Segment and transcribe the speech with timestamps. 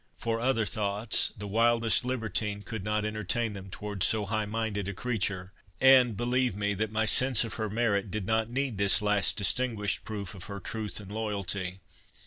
[0.17, 4.95] For other thoughts, the wildest libertine could not entertain them towards so high minded a
[4.95, 9.37] creature; and believe me, that my sense of her merit did not need this last
[9.37, 11.81] distinguished proof of her truth and loyalty.